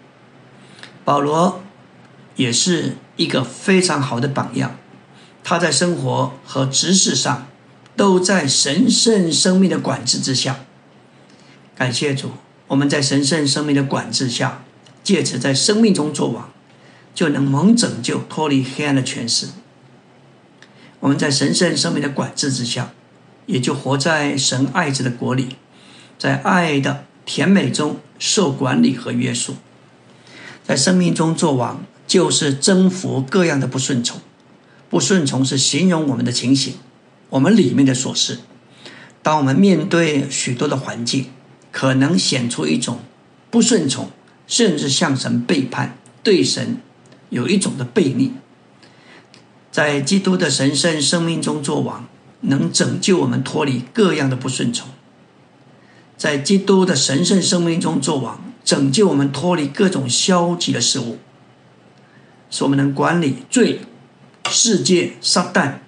[1.04, 1.62] 保罗
[2.36, 4.76] 也是一个非常好的榜样，
[5.42, 7.46] 他在生活和知识上
[7.94, 10.60] 都在神圣生命的管制之下。
[11.76, 12.30] 感谢主，
[12.68, 14.64] 我们在神圣生命的管制下，
[15.02, 16.50] 借此在生命中作王，
[17.14, 19.48] 就能蒙拯救，脱离黑暗的权势。
[21.00, 22.92] 我们在神圣生命的管制之下。
[23.46, 25.56] 也就活在神爱子的国里，
[26.18, 29.56] 在爱的甜美中受管理和约束，
[30.66, 34.18] 在生命中做王，就是征服各样的不顺从。
[34.88, 36.76] 不顺从是形容我们的情形，
[37.28, 38.38] 我们里面的琐事。
[39.22, 41.26] 当我们面对许多的环境，
[41.74, 43.00] 可能显出一种
[43.50, 44.08] 不顺从，
[44.46, 46.76] 甚至向神背叛，对神
[47.30, 48.30] 有一种的背逆，
[49.72, 52.06] 在基督的神圣生命中作王，
[52.42, 54.86] 能拯救我们脱离各样的不顺从；
[56.16, 61.18] 在基督的神圣生命中作王，拯救我们脱离各种消极的事物，
[62.50, 63.80] 使我们能管理罪、
[64.48, 65.78] 世界、撒旦、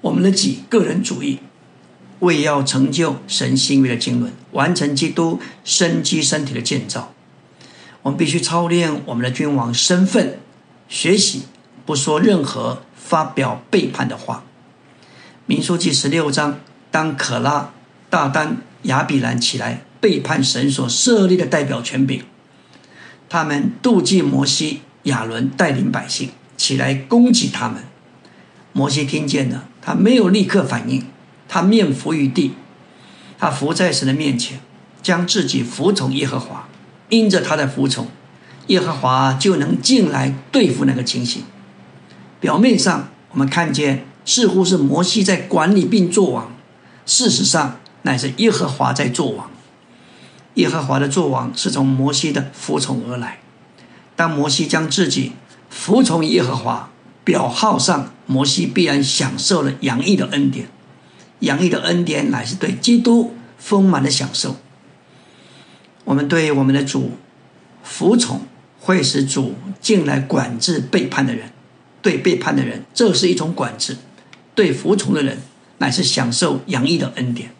[0.00, 1.40] 我们的己个人主义。
[2.20, 7.12] 为要成就神心意的经纶，完成基督生机身体的建造，
[8.02, 10.38] 我们必须操练我们的君王身份，
[10.88, 11.42] 学习
[11.86, 14.44] 不说任何发表背叛的话。
[15.46, 16.58] 民书记十六章，
[16.90, 17.70] 当可拉、
[18.10, 22.22] 大丹、亚比兰起来背叛神所设立的代表权柄，
[23.28, 27.84] 他们妒忌摩西、亚伦带领百姓起来攻击他们。
[28.72, 31.06] 摩西听见了，他没有立刻反应。
[31.48, 32.52] 他面伏于地，
[33.38, 34.60] 他伏在神的面前，
[35.02, 36.68] 将自己服从耶和华。
[37.08, 38.06] 因着他的服从，
[38.66, 41.42] 耶和华就能进来对付那个情形。
[42.38, 46.52] 表面上我们看见似乎是摩西在管理并作王，
[47.06, 49.50] 事实上乃是耶和华在作王。
[50.54, 53.38] 耶和华的作王是从摩西的服从而来。
[54.14, 55.32] 当摩西将自己
[55.70, 56.90] 服从耶和华，
[57.24, 60.68] 表号上摩西必然享受了洋溢的恩典。
[61.40, 64.56] 洋溢的恩典乃是对基督丰满的享受。
[66.04, 67.12] 我们对我们的主
[67.82, 68.42] 服从，
[68.80, 71.50] 会使主进来管制背叛的人。
[72.00, 73.96] 对背叛的人，这是一种管制；
[74.54, 75.38] 对服从的人，
[75.78, 77.50] 乃是享受洋溢的恩典。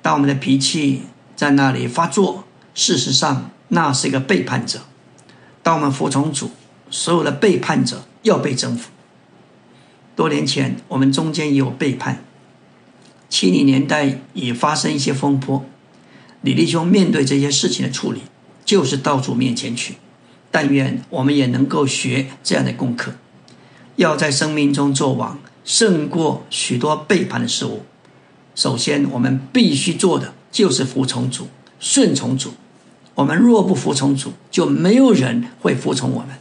[0.00, 1.02] 当我们的脾气
[1.36, 4.80] 在那里发作，事实上那是一个背叛者。
[5.62, 6.50] 当我们服从主，
[6.90, 8.90] 所有的背叛者要被征服。
[10.16, 12.24] 多年前，我们中间也有背叛。
[13.32, 15.64] 七零年代也发生一些风波，
[16.42, 18.20] 李立兄面对这些事情的处理，
[18.62, 19.94] 就是到主面前去。
[20.50, 23.14] 但愿我们也能够学这样的功课，
[23.96, 27.86] 要在生命中做王，胜过许多背叛的事物。
[28.54, 31.48] 首先，我们必须做的就是服从主、
[31.80, 32.52] 顺从主。
[33.14, 36.36] 我们若不服从主，就没有人会服从我们。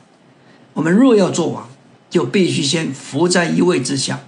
[0.73, 1.69] 我们若要做王，
[2.09, 4.19] 就必须先服在一位之下。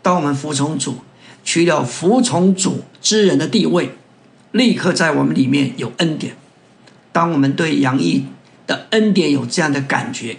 [0.00, 0.94] 当我们服从主，
[1.48, 3.92] 取了服从主之人的地位，
[4.52, 6.36] 立刻在我们里面有恩典。
[7.10, 8.26] 当我们对杨毅
[8.66, 10.36] 的恩典有这样的感觉，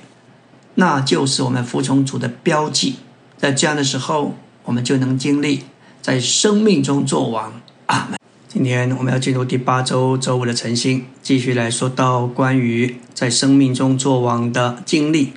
[0.76, 2.98] 那就是我们服从主的标记。
[3.40, 5.64] 在这样的时候，我们就能经历
[6.00, 7.60] 在生命中做王。
[7.88, 8.20] 阿门。
[8.48, 15.34] 今天我们要进入第八周周五的晨星，继续来说到关于在生命中做王的经历。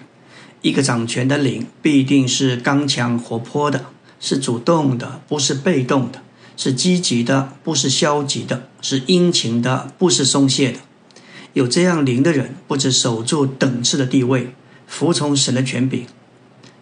[0.61, 3.87] 一个掌权的灵必定是刚强活泼的。
[4.22, 6.20] 是主动的，不是被动的；
[6.56, 10.78] 是积极的，不是消极的；是殷勤的，不是松懈的。
[11.54, 14.54] 有这样灵的人，不止守住等次的地位，
[14.87, 16.04] 服从神的权柄，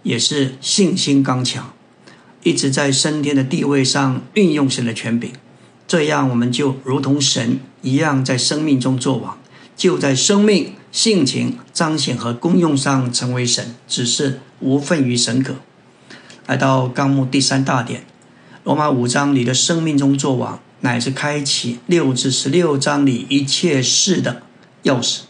[0.02, 1.72] 也是信心刚强，
[2.42, 5.32] 一直在升天的地位上运用神的权柄。
[5.88, 9.38] 这样，我们就如同神一样，在生命中作王，
[9.74, 15.56] 就在生命、性情、彰显和功用上成为神，只是无份于神格。
[16.50, 18.04] 来到纲目第三大点，
[18.64, 24.42] 罗马五章里的生命中作王，乃是开启六至十六章里一切事的
[24.82, 25.20] 钥匙。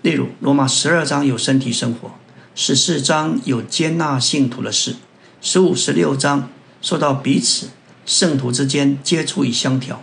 [0.00, 2.12] 例如，罗马十二章有身体生活，
[2.54, 4.96] 十四章有接纳信徒的事，
[5.42, 6.48] 十五、十六章
[6.80, 7.68] 说到彼此
[8.06, 10.00] 圣徒之间接触与相调。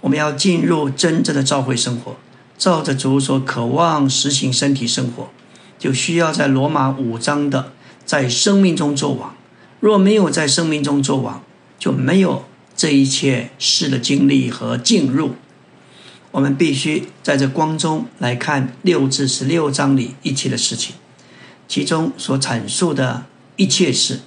[0.00, 2.14] 我们要进入真正的召会生活，
[2.56, 5.28] 照着主所渴望实行身体生活，
[5.76, 7.72] 就需要在罗马五章的
[8.04, 9.34] 在生命中作王。
[9.86, 11.44] 若没有在生命中做王，
[11.78, 12.44] 就没有
[12.76, 15.36] 这一切事的经历和进入。
[16.32, 20.96] 我们必须在这光中来看六至十六章里一切的事情，
[21.68, 24.22] 其中所阐述的一切事，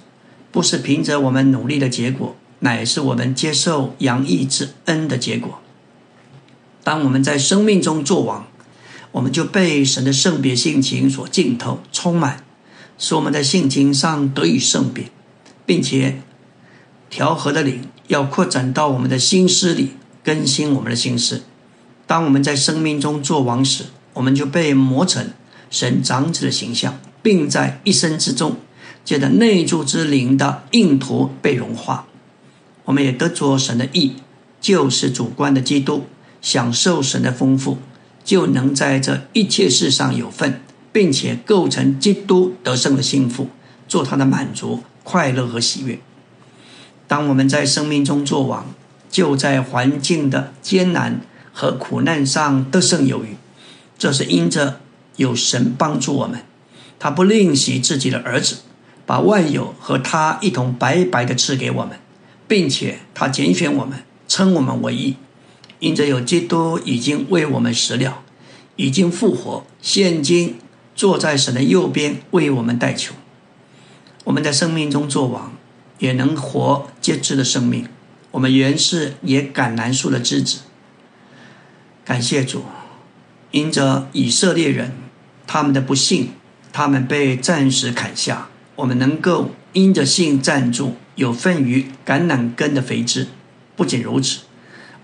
[0.50, 5.60] 不是凭着我们努力的结果，乃是我们接受洋溢之恩的结果。
[6.82, 8.46] 当我们在生命中做王，
[9.12, 12.46] 我们就被神的圣别性情所浸透、充满，
[12.96, 15.04] 使我们在性情上得以圣别。
[15.70, 16.20] 并且
[17.08, 19.90] 调和的灵要扩展到我们的心思里，
[20.24, 21.42] 更新我们的心思。
[22.08, 25.28] 当我们在生命中做王时，我们就被磨成
[25.70, 28.56] 神长子的形象，并在一生之中，
[29.04, 32.08] 借着内住之灵的印图被融化。
[32.86, 34.14] 我们也得着神的意，
[34.60, 36.06] 就是主观的基督，
[36.42, 37.78] 享受神的丰富，
[38.24, 43.46] 就能在这一切事上有份，并且构成基督得胜的心腹，
[43.86, 44.82] 做他的满足。
[45.02, 45.98] 快乐和喜悦。
[47.06, 48.66] 当我们在生命中做王，
[49.10, 51.20] 就在环境的艰难
[51.52, 53.36] 和苦难上得胜有余。
[53.98, 54.80] 这是因着
[55.16, 56.42] 有神帮助我们，
[56.98, 58.58] 他不吝惜自己的儿子，
[59.04, 61.98] 把万有和他一同白白的赐给我们，
[62.46, 65.16] 并且他拣选我们，称我们为义。
[65.80, 68.22] 因着有基督已经为我们死了，
[68.76, 70.58] 已经复活，现今
[70.94, 73.14] 坐在神的右边为我们代求。
[74.24, 75.52] 我们在生命中作王，
[75.98, 77.86] 也能活节制的生命。
[78.32, 80.60] 我们原是也橄榄树的枝子。
[82.04, 82.64] 感谢主，
[83.50, 84.92] 因着以色列人
[85.46, 86.32] 他们的不幸，
[86.72, 93.28] 他们被暂时砍下，我们能够因着信站住，有份于橄榄根的肥枝。
[93.74, 94.40] 不仅如此，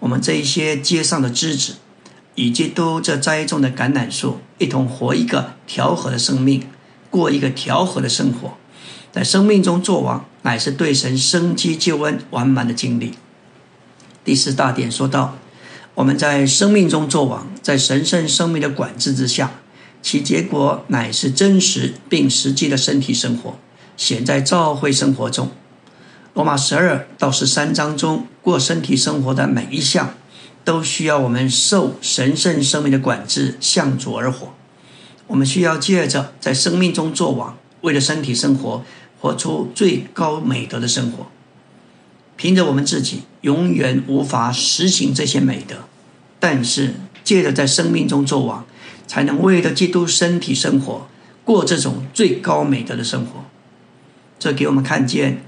[0.00, 1.76] 我们这一些街上的枝子，
[2.34, 6.64] 以及都这栽种的橄榄树，一同活一个调和的生命，
[7.08, 8.58] 过一个调和的生活。
[9.16, 13.14] 在生命中作王，乃是对神生机救恩完满的经历。
[14.22, 15.38] 第四大点说到，
[15.94, 19.52] 我们在生命中作王，在神圣生命的管制之下，
[20.02, 23.56] 其结果乃是真实并实际的身体生活，
[23.96, 25.50] 显在教会生活中。
[26.34, 30.12] 罗马十二到十三章中过身体生活的每一项，
[30.62, 34.52] 都需要我们受神圣生命的管制，向主而活。
[35.28, 38.84] 我们需要借着在生命中作王，为了身体生活。
[39.20, 41.26] 活出最高美德的生活，
[42.36, 45.88] 凭着我们自己永远无法实行这些美德，
[46.38, 48.64] 但是借着在生命中作王，
[49.06, 51.08] 才能为了基督身体生活，
[51.44, 53.44] 过这种最高美德的生活。
[54.38, 55.42] 这给我们看见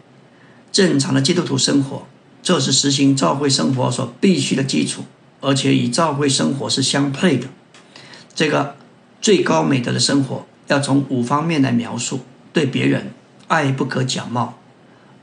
[0.72, 2.06] 正常的基督徒生活，
[2.42, 5.04] 这是实行教会生活所必须的基础，
[5.40, 7.48] 而且与教会生活是相配的。
[8.34, 8.76] 这个
[9.20, 12.20] 最高美德的生活，要从五方面来描述：
[12.52, 13.12] 对别人。
[13.48, 14.58] 爱不可假冒，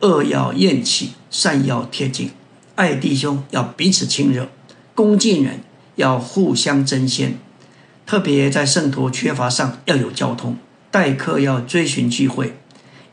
[0.02, 2.32] 恶要厌弃，善要贴近。
[2.74, 4.50] 爱弟兄要彼此亲热，
[4.94, 5.62] 恭敬人
[5.96, 7.38] 要互相争先。
[8.06, 10.58] 特别在圣徒缺乏上要有交通，
[10.92, 12.58] 待客要追寻聚会，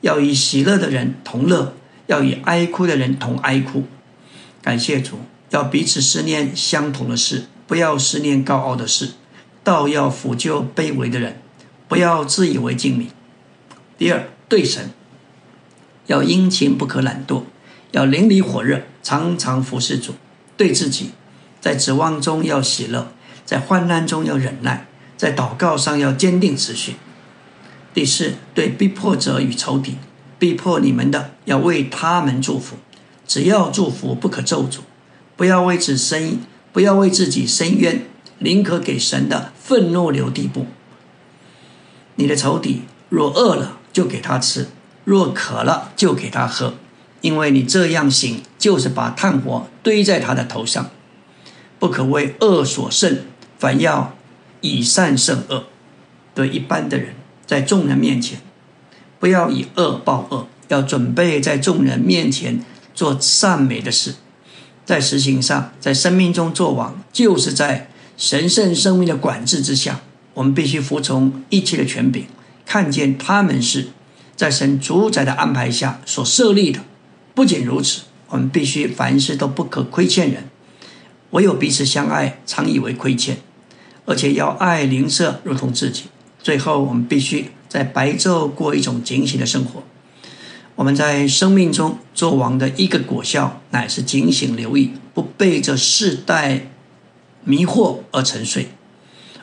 [0.00, 1.74] 要与喜乐的人同乐，
[2.06, 3.84] 要与哀哭的人同哀哭。
[4.62, 5.18] 感谢主，
[5.50, 9.12] 要彼此思念相同的事，不要思念高傲的事，
[9.62, 11.40] 道要抚救卑微的人，
[11.86, 13.08] 不要自以为精明。
[13.98, 14.90] 第二，对神。
[16.06, 17.42] 要殷勤不可懒惰，
[17.92, 20.14] 要淋漓火热，常常服侍主。
[20.56, 21.10] 对自己，
[21.60, 23.12] 在指望中要喜乐，
[23.44, 24.86] 在患难中要忍耐，
[25.16, 26.96] 在祷告上要坚定持续。
[27.94, 29.96] 第四，对逼迫者与仇敌，
[30.38, 32.76] 逼迫你们的，要为他们祝福，
[33.26, 34.80] 只要祝福，不可咒诅。
[35.36, 36.38] 不要为此生，
[36.72, 38.06] 不要为自己伸冤，
[38.38, 40.66] 宁可给神的愤怒留地步。
[42.16, 44.68] 你的仇敌若饿了，就给他吃。
[45.04, 46.74] 若渴了，就给他喝，
[47.20, 50.90] 因为你这样行，就是把炭火堆在他的头上。
[51.78, 53.22] 不可为恶所胜，
[53.58, 54.14] 反要
[54.60, 55.64] 以善胜恶。
[56.34, 58.40] 对一般的人，在众人面前，
[59.18, 64.14] 不要以恶报恶，要准备在众人面前做善美的事。
[64.84, 70.00] 在实行上，在生命中做王，就是在神圣生命的管制之下，
[70.34, 72.26] 我们必须服从一切的权柄，
[72.64, 73.88] 看见他们是。
[74.36, 76.80] 在神主宰的安排下所设立的，
[77.34, 80.48] 不仅如此，我们必须凡事都不可亏欠人，
[81.30, 83.38] 唯有彼此相爱，常以为亏欠，
[84.04, 86.04] 而且要爱邻舍如同自己。
[86.42, 89.82] 最后，我们必须在白昼过一种警醒的生活。
[90.74, 96.68] 我们在生命中做王的一个果效，乃是警醒留意，不被这世代
[97.44, 98.68] 迷惑而沉睡。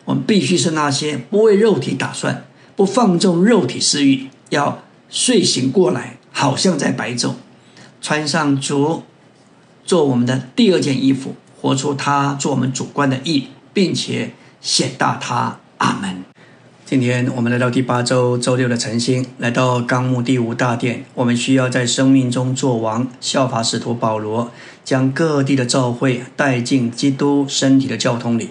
[0.05, 4.27] 我们必须是那些不为肉体打算，不放纵肉体私欲。
[4.49, 7.33] 要睡醒过来，好像在白昼，
[8.01, 9.03] 穿上主
[9.83, 14.31] 做我们的第二件衣服，活出他做我们主观的意，并且
[14.61, 15.59] 显大他。
[15.79, 16.25] 阿门。
[16.85, 21.05] 今天我们来到第八周周六的晨星，来到纲目第五大殿。
[21.13, 24.51] 我们需要在生命中做王，效法使徒保罗，
[24.83, 28.49] 将各地的教会带进基督身体的交通里。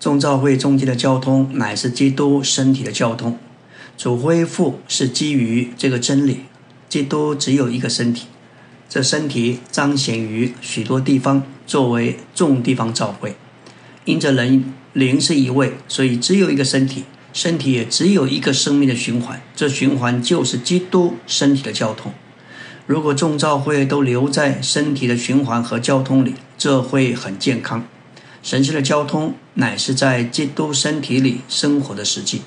[0.00, 3.38] 众教会中间的交通，乃是基督身体的交通。
[4.00, 6.44] 主恢复是基于这个真理，
[6.88, 8.28] 基督只有一个身体，
[8.88, 13.36] 这身体彰显于许多地方，作为众地方教会。
[14.06, 22.14] 因着人灵是一位，所以只有一个身体，身体也只有一个生命的循环，这循环就是基督身体的交通。
[22.86, 27.86] 如果众教会都留在身体的循环和交通里，这会很健康。
[28.42, 32.40] 神圣的交通乃是在基督身体里生活的实际。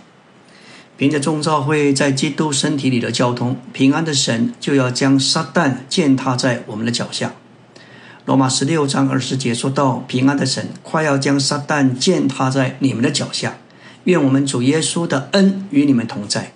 [0.95, 7.33] 凭着众召会在基督身体里的交通，平安的神就要将撒旦践踏在我们的脚下。
[8.25, 13.57] 罗马十六章二十节说到：“平安的神快要将撒旦践踏在你们的脚下。”
[14.05, 16.53] 愿我们主耶稣的恩与你们同在。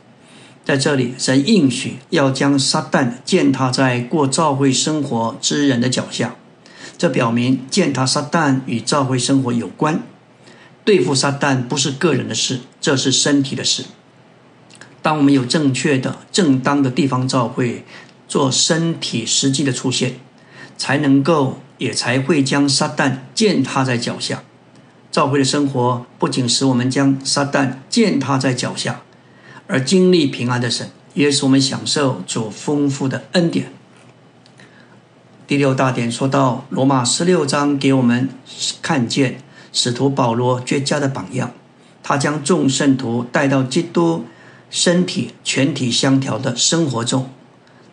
[0.63, 6.35] 在这里，神应许要将撒旦践踏在过教会生活之人的脚下。
[6.97, 10.03] 这表明践踏撒旦与教会生活有关。
[10.83, 13.85] 对付撒旦不是个人的事，这是身体的事。
[15.07, 17.85] 当我们有正确的、正当的地方照会
[18.27, 20.15] 做身体实际的出现，
[20.77, 24.43] 才能够也才会将撒旦践踏在脚下。
[25.09, 28.99] 教会的生活不仅使我们将撒旦践踏在脚下。
[29.67, 33.71] 而经历平安的神，也使我们享受主丰富的恩典。
[35.47, 38.27] 第六大点说到罗马十六章，给我们
[38.81, 39.39] 看见
[39.71, 41.53] 使徒保罗绝佳的榜样。
[42.03, 44.25] 他将众圣徒带到基督
[44.69, 47.29] 身体全体相调的生活中，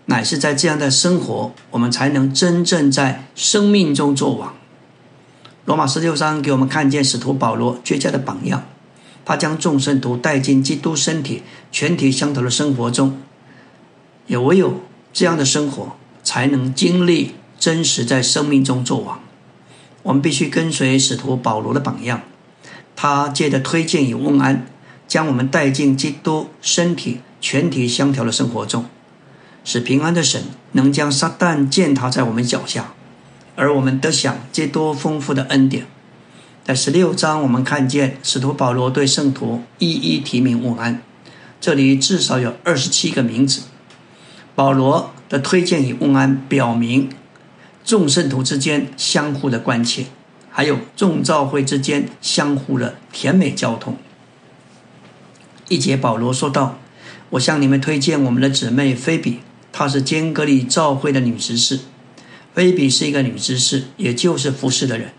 [0.06, 4.54] 乃是在这样的生活，我们才能真正在生命中作王。
[5.64, 8.64] 罗马十六章给我们看见使徒保罗绝佳的榜样。
[9.26, 13.18] 他将众生徒带进基督身体全体相投的生活中，
[14.26, 14.82] 也唯有
[15.14, 19.20] 这样的生活，才能经历真实在生命中作王。
[20.02, 22.20] 我们必须跟随使徒保罗的榜样，
[22.94, 24.66] 他借着推荐与问安，
[25.14, 28.86] 将我们带进基督身体全体相调的生活中，
[29.62, 30.42] 使平安的神
[30.72, 32.94] 能将撒旦践踏在我们脚下，
[33.54, 35.86] 而我们得享基督丰富的恩典。
[36.64, 41.00] 在十六章，我们看见使徒保罗对圣徒一一提名问安，
[41.60, 43.62] 这里至少有二十七个名字。
[44.56, 47.08] 保罗的推荐与问安，表明
[47.84, 50.06] 众圣徒之间相互的关切，
[50.50, 53.96] 还有众教会之间相互的甜美交通。
[55.74, 56.78] 一节保罗说道
[57.30, 59.40] ：“我向你们推荐我们的姊妹菲比，
[59.72, 61.80] 她是坚格里教会的女执事。
[62.54, 65.10] 菲比是一个女执事，也就是服侍的人。”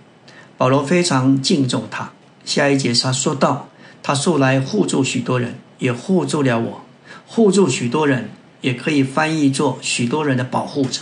[0.57, 2.13] 保罗非常敬重她。
[2.45, 3.67] 下一节他说道
[4.01, 6.81] ：“他素来护助许多人，也护助了我。
[7.27, 8.29] 护助许多人，
[8.61, 11.01] 也可以翻译作许多人的保护者。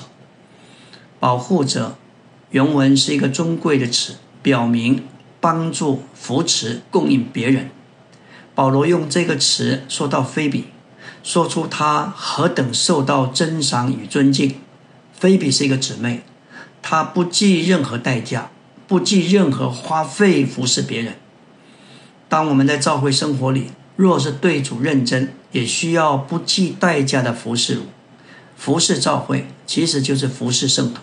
[1.19, 1.95] 保护者，
[2.49, 5.03] 原文是一个尊贵的词，表明
[5.39, 7.69] 帮助、扶持、供应别人。
[8.55, 10.65] 保罗用这个词说到菲比，
[11.23, 14.55] 说出他何等受到珍赏与尊敬。
[15.13, 16.23] 菲比是一个姊妹，
[16.81, 18.49] 她不计任何代价。”
[18.85, 21.15] 不计任何花费服侍别人。
[22.27, 27.79] 当我们在教会生活里，若是对主认真，也需要不计代价的服侍。
[28.55, 31.01] 服侍教会，其实就是服侍圣徒。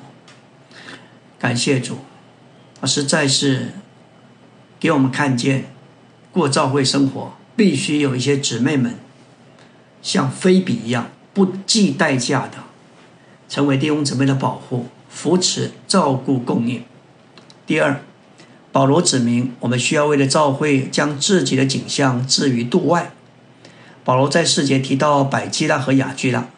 [1.38, 1.98] 感谢主，
[2.84, 3.72] 实在是
[4.78, 5.72] 给我们看见，
[6.30, 8.94] 过教会生活必须有一些姊妹们，
[10.00, 12.54] 像菲比一样，不计代价的，
[13.50, 16.82] 成为弟兄姊妹的保护、扶持、照顾、供应。
[17.66, 18.00] 第二，
[18.72, 23.12] 保罗指明我们需要为了召会将自己的景象置于度外。
[24.04, 26.48] 保罗在世节提到百基拉和雅居拉，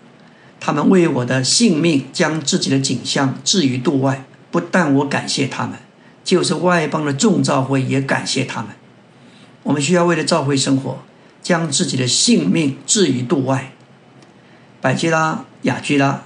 [0.60, 4.24] 他们为我的性命将自己的景象置于度外。
[4.52, 5.80] 不但我感谢他们，
[6.22, 8.70] 就是外邦的众召会也感谢他们。
[9.64, 10.98] 我们需要为了召会生活，
[11.42, 13.72] 将自己的性命置于度外。
[14.80, 16.22] 百基拉、雅居拉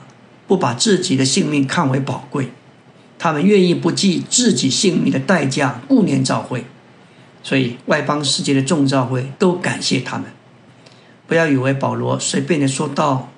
[0.47, 2.51] 不把自己的性命看为宝贵。
[3.18, 6.66] 他们愿意不计自己性命的代价顾念召会，
[7.43, 10.26] 所以外邦世界的众教会都感谢他们。
[11.26, 13.30] 不要以为保罗随便的说到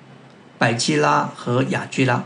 [0.57, 2.25] 百基拉和雅居拉，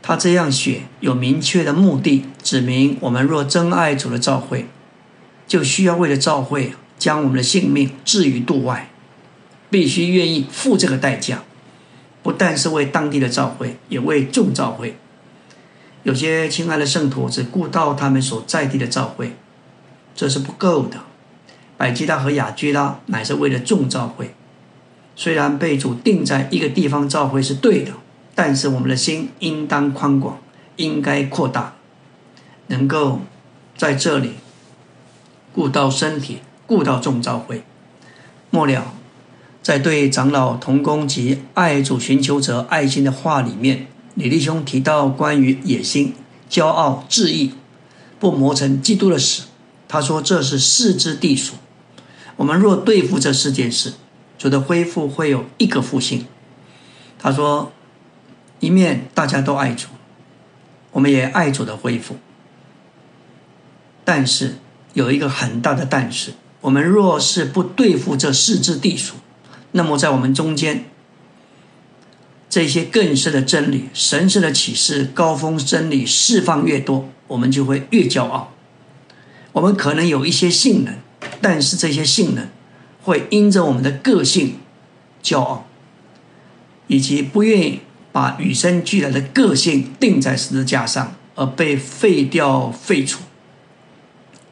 [0.00, 4.66] 他这样写有明确的目的，指明我们若真爱主的教会，
[5.50, 8.88] 就需要为了教会将我们的性命置于度外，
[9.68, 11.42] 必须愿意付这个代价，
[12.22, 14.96] 不但是为当地的教会，也为众教会。
[16.04, 19.34] 有些亲爱的圣徒只顾到他们所在地的教会，
[20.14, 20.98] 这是不够的。
[21.76, 24.32] 百基拉和雅居拉乃是为了众教会，
[25.16, 27.94] 虽然被主定在一个地方教会是对的，
[28.36, 30.38] 但是我们的心应当宽广，
[30.76, 31.74] 应该扩大，
[32.68, 33.22] 能够
[33.76, 34.34] 在这里
[35.54, 37.62] 顾到身体，顾到众教会。
[38.50, 38.94] 末了，
[39.62, 43.86] 在对长老同工及爱主寻求者爱心的话里面。
[44.14, 46.14] 李弟兄提到关于野心、
[46.50, 47.52] 骄傲、志意，
[48.18, 49.44] 不磨成基督的死。
[49.86, 51.54] 他说这是四之地属。
[52.36, 53.94] 我们若对付这四件事，
[54.36, 56.26] 主的恢复会有一个复兴。
[57.18, 57.72] 他说，
[58.58, 59.88] 一面大家都爱主，
[60.92, 62.16] 我们也爱主的恢复。
[64.04, 64.56] 但是
[64.92, 69.14] 有一个很大的但是，我们若是不对付这四只地鼠，
[69.72, 70.84] 那么在我们中间。
[72.48, 78.52] 这些更深的真理、神圣的启示、高峰真理释放越多，我们就会越骄傲。
[79.52, 80.96] 我们可能有一些性能，
[81.40, 82.48] 但是这些性能
[83.04, 84.56] 会因着我们的个性
[85.22, 85.68] 骄傲，
[86.88, 93.20] 以及不愿意把与生俱来的个性钉在十字架上，而被废掉、废除。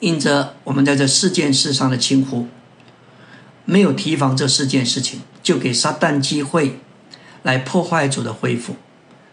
[0.00, 2.46] 因着我们在这四件事上的轻忽，
[3.64, 6.78] 没有提防这四件事情，就给撒旦机会
[7.42, 8.76] 来破坏主的恢复。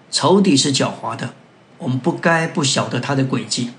[0.10, 1.34] 仇敌是狡猾的，
[1.78, 3.72] 我们不该不晓得他的诡计。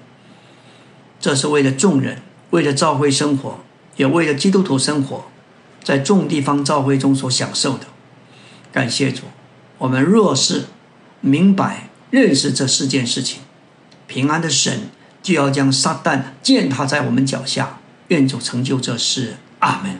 [1.18, 3.59] 这是为了众人，为了教会生活，
[3.97, 5.24] 也为了基督徒生活，
[5.82, 7.87] 在众地方教会中所享受的。
[8.70, 9.22] 感谢主，
[9.78, 10.66] 我们若是
[11.20, 13.41] 明白认识这四件事情，
[14.07, 14.91] 平安的神。
[15.27, 19.39] 就要将撒旦践踏在我们脚下，愿主成就这事。
[19.59, 19.99] 阿门。